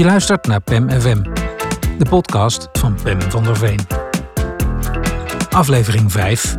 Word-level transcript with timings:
Je 0.00 0.06
luistert 0.06 0.46
naar 0.46 0.60
PEM 0.60 0.90
FM, 0.90 1.22
de 1.98 2.06
podcast 2.08 2.68
van 2.72 3.02
Pem 3.02 3.20
van 3.20 3.44
der 3.44 3.56
Veen. 3.56 3.80
Aflevering 5.50 6.12
5, 6.12 6.56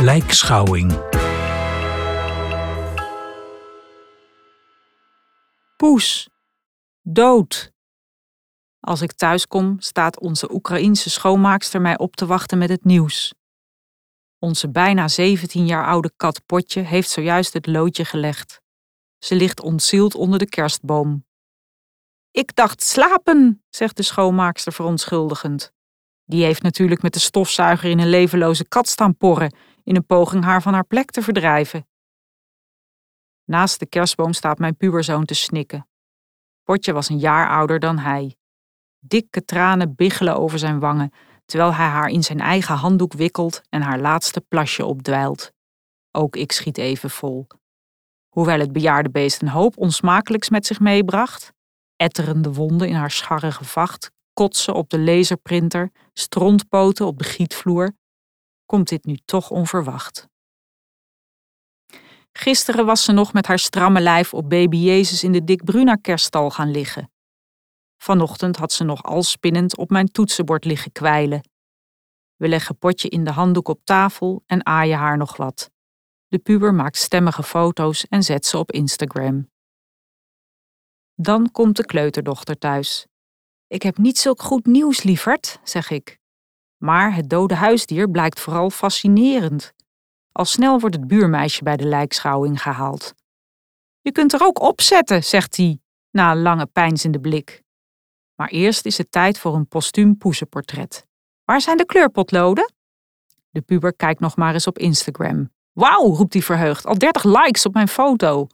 Lijkschouwing. 0.00 0.92
Poes. 5.76 6.28
Dood. 7.02 7.72
Als 8.80 9.02
ik 9.02 9.12
thuis 9.12 9.46
kom, 9.46 9.80
staat 9.80 10.20
onze 10.20 10.52
Oekraïense 10.52 11.10
schoonmaakster 11.10 11.80
mij 11.80 11.98
op 11.98 12.16
te 12.16 12.26
wachten 12.26 12.58
met 12.58 12.68
het 12.68 12.84
nieuws. 12.84 13.34
Onze 14.38 14.70
bijna 14.70 15.08
17 15.08 15.66
jaar 15.66 15.86
oude 15.86 16.12
kat 16.16 16.46
Potje 16.46 16.80
heeft 16.80 17.10
zojuist 17.10 17.52
het 17.52 17.66
loodje 17.66 18.04
gelegd. 18.04 18.60
Ze 19.18 19.34
ligt 19.34 19.60
ontzield 19.60 20.14
onder 20.14 20.38
de 20.38 20.48
kerstboom. 20.48 21.24
Ik 22.34 22.54
dacht 22.54 22.82
slapen, 22.82 23.62
zegt 23.70 23.96
de 23.96 24.02
schoonmaakster 24.02 24.72
verontschuldigend. 24.72 25.72
Die 26.24 26.44
heeft 26.44 26.62
natuurlijk 26.62 27.02
met 27.02 27.12
de 27.12 27.20
stofzuiger 27.20 27.90
in 27.90 27.98
een 27.98 28.08
levenloze 28.08 28.68
kat 28.68 28.88
staan 28.88 29.16
porren, 29.16 29.54
in 29.82 29.96
een 29.96 30.06
poging 30.06 30.44
haar 30.44 30.62
van 30.62 30.72
haar 30.72 30.86
plek 30.86 31.10
te 31.10 31.22
verdrijven. 31.22 31.86
Naast 33.44 33.78
de 33.78 33.86
kerstboom 33.86 34.32
staat 34.32 34.58
mijn 34.58 34.76
puberzoon 34.76 35.24
te 35.24 35.34
snikken. 35.34 35.88
Potje 36.62 36.92
was 36.92 37.08
een 37.08 37.18
jaar 37.18 37.48
ouder 37.48 37.78
dan 37.78 37.98
hij. 37.98 38.36
Dikke 38.98 39.44
tranen 39.44 39.94
biggelen 39.94 40.36
over 40.36 40.58
zijn 40.58 40.78
wangen, 40.78 41.12
terwijl 41.44 41.74
hij 41.74 41.86
haar 41.86 42.08
in 42.08 42.22
zijn 42.22 42.40
eigen 42.40 42.74
handdoek 42.74 43.12
wikkelt 43.12 43.62
en 43.68 43.82
haar 43.82 43.98
laatste 43.98 44.40
plasje 44.40 44.84
opdwijlt. 44.84 45.52
Ook 46.10 46.36
ik 46.36 46.52
schiet 46.52 46.78
even 46.78 47.10
vol. 47.10 47.46
Hoewel 48.28 48.58
het 48.58 48.72
bejaarde 48.72 49.10
beest 49.10 49.42
een 49.42 49.48
hoop 49.48 49.76
onsmakelijks 49.76 50.48
met 50.48 50.66
zich 50.66 50.80
meebracht, 50.80 51.52
etterende 52.04 52.52
wonden 52.52 52.88
in 52.88 52.94
haar 52.94 53.10
scharrige 53.10 53.64
vacht, 53.64 54.10
kotsen 54.32 54.74
op 54.74 54.90
de 54.90 54.98
laserprinter, 54.98 55.90
strontpoten 56.12 57.06
op 57.06 57.18
de 57.18 57.24
gietvloer, 57.24 57.96
komt 58.66 58.88
dit 58.88 59.04
nu 59.04 59.16
toch 59.24 59.50
onverwacht. 59.50 60.28
Gisteren 62.32 62.86
was 62.86 63.04
ze 63.04 63.12
nog 63.12 63.32
met 63.32 63.46
haar 63.46 63.58
stramme 63.58 64.00
lijf 64.00 64.34
op 64.34 64.48
baby 64.48 64.76
Jezus 64.76 65.22
in 65.22 65.32
de 65.32 65.44
Dick 65.44 65.64
Bruna 65.64 65.94
kerststal 65.94 66.50
gaan 66.50 66.70
liggen. 66.70 67.12
Vanochtend 68.02 68.56
had 68.56 68.72
ze 68.72 68.84
nog 68.84 69.02
al 69.02 69.22
spinnend 69.22 69.76
op 69.76 69.90
mijn 69.90 70.08
toetsenbord 70.08 70.64
liggen 70.64 70.92
kwijlen. 70.92 71.48
We 72.36 72.48
leggen 72.48 72.78
potje 72.78 73.08
in 73.08 73.24
de 73.24 73.30
handdoek 73.30 73.68
op 73.68 73.80
tafel 73.84 74.42
en 74.46 74.66
aaien 74.66 74.98
haar 74.98 75.16
nog 75.16 75.36
wat. 75.36 75.70
De 76.28 76.38
puber 76.38 76.74
maakt 76.74 76.96
stemmige 76.96 77.42
foto's 77.42 78.06
en 78.06 78.22
zet 78.22 78.46
ze 78.46 78.58
op 78.58 78.72
Instagram. 78.72 79.52
Dan 81.14 81.50
komt 81.50 81.76
de 81.76 81.84
kleuterdochter 81.84 82.58
thuis. 82.58 83.06
Ik 83.66 83.82
heb 83.82 83.98
niet 83.98 84.18
zulk 84.18 84.42
goed 84.42 84.66
nieuws, 84.66 85.02
lieverd, 85.02 85.60
zeg 85.62 85.90
ik. 85.90 86.18
Maar 86.76 87.14
het 87.14 87.30
dode 87.30 87.54
huisdier 87.54 88.10
blijkt 88.10 88.40
vooral 88.40 88.70
fascinerend. 88.70 89.72
Al 90.32 90.44
snel 90.44 90.80
wordt 90.80 90.96
het 90.96 91.06
buurmeisje 91.06 91.62
bij 91.62 91.76
de 91.76 91.86
lijkschouwing 91.86 92.62
gehaald. 92.62 93.14
Je 94.00 94.12
kunt 94.12 94.32
er 94.32 94.42
ook 94.42 94.60
opzetten, 94.60 95.24
zegt 95.24 95.56
hij, 95.56 95.78
na 96.10 96.30
een 96.30 96.42
lange 96.42 96.66
pijnzende 96.66 97.20
blik. 97.20 97.62
Maar 98.34 98.48
eerst 98.48 98.86
is 98.86 98.98
het 98.98 99.10
tijd 99.10 99.38
voor 99.38 99.54
een 99.54 99.68
postuum 99.68 100.18
poesenportret. 100.18 101.06
Waar 101.44 101.60
zijn 101.60 101.76
de 101.76 101.86
kleurpotloden? 101.86 102.72
De 103.50 103.60
puber 103.60 103.94
kijkt 103.94 104.20
nog 104.20 104.36
maar 104.36 104.52
eens 104.52 104.66
op 104.66 104.78
Instagram. 104.78 105.52
Wauw, 105.72 106.14
roept 106.14 106.32
hij 106.32 106.42
verheugd, 106.42 106.86
al 106.86 106.98
30 106.98 107.24
likes 107.24 107.66
op 107.66 107.74
mijn 107.74 107.88
foto. 107.88 108.46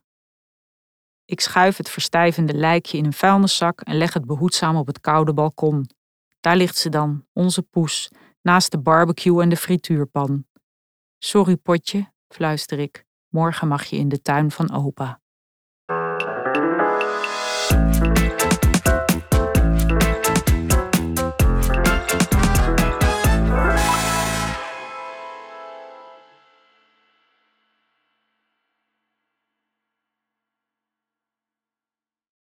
Ik 1.30 1.40
schuif 1.40 1.76
het 1.76 1.90
verstijvende 1.90 2.54
lijkje 2.54 2.98
in 2.98 3.04
een 3.04 3.12
vuilniszak 3.12 3.80
en 3.80 3.96
leg 3.96 4.12
het 4.12 4.24
behoedzaam 4.24 4.76
op 4.76 4.86
het 4.86 5.00
koude 5.00 5.32
balkon. 5.32 5.90
Daar 6.40 6.56
ligt 6.56 6.76
ze 6.76 6.88
dan, 6.88 7.26
onze 7.32 7.62
poes, 7.62 8.10
naast 8.42 8.70
de 8.70 8.78
barbecue 8.78 9.42
en 9.42 9.48
de 9.48 9.56
frituurpan. 9.56 10.44
Sorry, 11.18 11.56
potje, 11.56 12.12
fluister 12.28 12.78
ik. 12.78 13.04
Morgen 13.28 13.68
mag 13.68 13.84
je 13.84 13.96
in 13.96 14.08
de 14.08 14.22
tuin 14.22 14.50
van 14.50 14.72
opa. 14.72 15.20